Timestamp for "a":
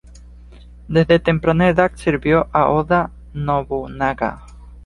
2.53-2.69